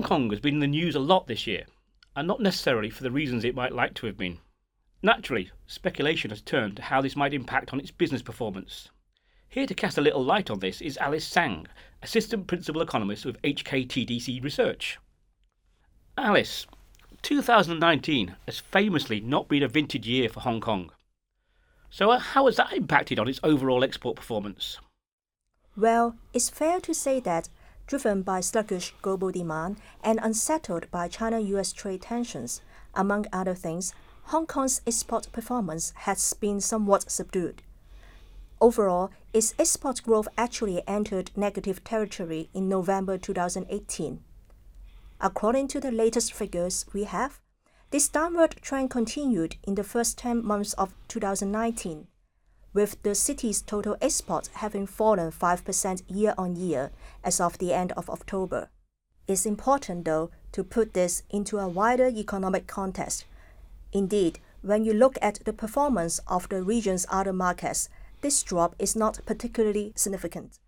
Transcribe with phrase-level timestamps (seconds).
[0.00, 1.66] Hong Kong has been in the news a lot this year,
[2.16, 4.38] and not necessarily for the reasons it might like to have been.
[5.02, 8.88] Naturally, speculation has turned to how this might impact on its business performance.
[9.46, 11.66] Here to cast a little light on this is Alice Tsang,
[12.02, 14.98] Assistant Principal Economist with HKTDC Research.
[16.16, 16.66] Alice,
[17.20, 20.92] 2019 has famously not been a vintage year for Hong Kong.
[21.90, 24.78] So, uh, how has that impacted on its overall export performance?
[25.76, 27.50] Well, it's fair to say that,
[27.90, 32.62] driven by sluggish global demand and unsettled by China US trade tensions,
[32.94, 33.92] among other things,
[34.26, 37.62] Hong Kong's export performance has been somewhat subdued.
[38.60, 44.20] Overall, its export growth actually entered negative territory in November 2018.
[45.20, 47.40] According to the latest figures we have,
[47.90, 52.06] this downward trend continued in the first 10 months of 2019,
[52.72, 56.90] with the city's total exports having fallen 5% year on year
[57.24, 58.68] as of the end of October.
[59.26, 63.24] It's important, though, to put this into a wider economic context.
[63.92, 67.88] Indeed, when you look at the performance of the region's other markets,
[68.20, 70.58] this drop is not particularly significant.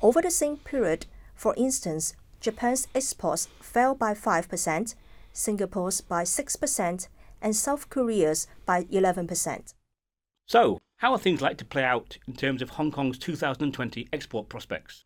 [0.00, 4.94] Over the same period, for instance, Japan's exports fell by 5%,
[5.32, 7.08] Singapore's by 6%,
[7.40, 9.74] and South Korea's by 11%.
[10.46, 14.48] So, how are things like to play out in terms of Hong Kong's 2020 export
[14.48, 15.04] prospects?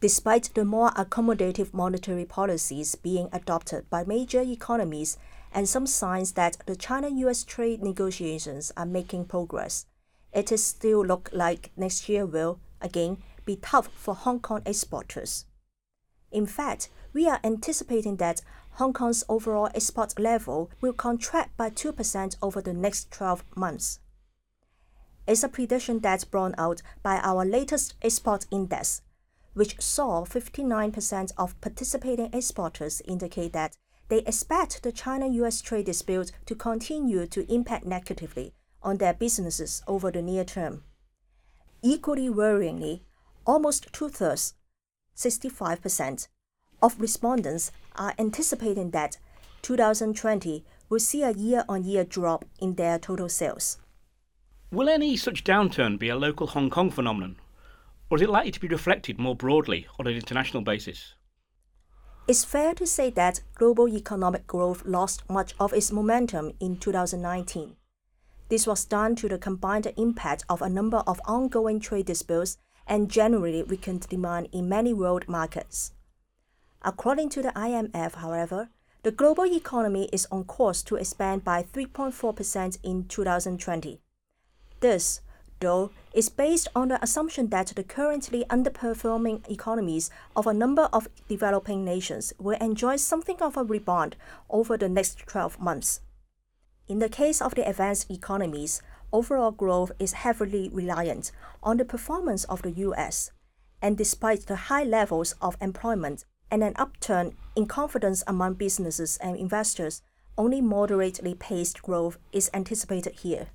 [0.00, 5.18] Despite the more accommodative monetary policies being adopted by major economies
[5.52, 9.84] and some signs that the China US trade negotiations are making progress,
[10.32, 15.44] it is still look like next year will, again, be tough for Hong Kong exporters.
[16.32, 18.40] In fact, we are anticipating that
[18.78, 24.00] Hong Kong's overall export level will contract by 2% over the next 12 months.
[25.26, 29.02] It's a prediction that's borne out by our latest export index,
[29.54, 33.76] which saw 59% of participating exporters indicate that
[34.08, 38.52] they expect the China US trade dispute to continue to impact negatively
[38.82, 40.84] on their businesses over the near term.
[41.82, 43.00] Equally worryingly,
[43.46, 44.54] almost two thirds,
[45.16, 46.28] 65%,
[46.82, 49.16] of respondents are anticipating that
[49.62, 53.78] 2020 will see a year on year drop in their total sales.
[54.74, 57.36] Will any such downturn be a local Hong Kong phenomenon,
[58.10, 61.14] or is it likely to be reflected more broadly on an international basis?
[62.26, 67.76] It's fair to say that global economic growth lost much of its momentum in 2019.
[68.48, 73.08] This was due to the combined impact of a number of ongoing trade disputes and
[73.08, 75.92] generally weakened demand in many world markets.
[76.82, 78.70] According to the IMF, however,
[79.04, 84.00] the global economy is on course to expand by 3.4% in 2020.
[84.84, 85.22] This,
[85.60, 91.08] though, is based on the assumption that the currently underperforming economies of a number of
[91.26, 94.16] developing nations will enjoy something of a rebound
[94.50, 96.00] over the next 12 months.
[96.86, 102.44] In the case of the advanced economies, overall growth is heavily reliant on the performance
[102.44, 103.30] of the US.
[103.80, 109.34] And despite the high levels of employment and an upturn in confidence among businesses and
[109.38, 110.02] investors,
[110.36, 113.48] only moderately paced growth is anticipated here.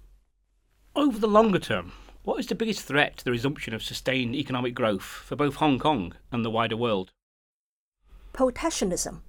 [0.96, 1.92] Over the longer term,
[2.24, 5.78] what is the biggest threat to the resumption of sustained economic growth for both Hong
[5.78, 7.12] Kong and the wider world?
[8.34, 9.24] Protectionism.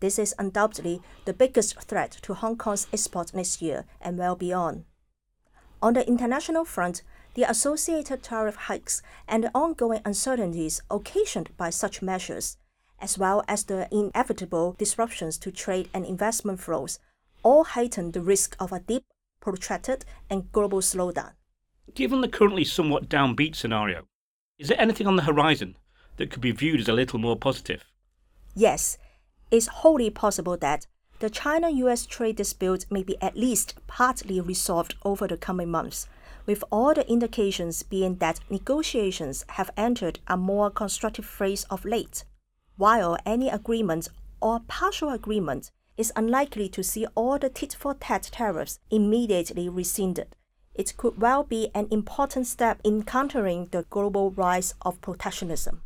[0.00, 4.84] This is undoubtedly the biggest threat to Hong Kong's export next year and well beyond.
[5.80, 7.02] On the international front,
[7.34, 12.56] the associated tariff hikes and the ongoing uncertainties occasioned by such measures,
[13.00, 16.98] as well as the inevitable disruptions to trade and investment flows,
[17.44, 19.04] all heighten the risk of a deep,
[19.40, 21.32] protracted, and global slowdown.
[21.94, 24.06] Given the currently somewhat downbeat scenario,
[24.58, 25.76] is there anything on the horizon
[26.16, 27.84] that could be viewed as a little more positive?
[28.54, 28.98] Yes,
[29.50, 30.86] it's wholly possible that
[31.20, 36.06] the China US trade dispute may be at least partly resolved over the coming months,
[36.46, 42.24] with all the indications being that negotiations have entered a more constructive phase of late.
[42.76, 44.08] While any agreement
[44.40, 50.34] or partial agreement is unlikely to see all the tit for tat tariffs immediately rescinded,
[50.74, 55.82] it could well be an important step in countering the global rise of protectionism.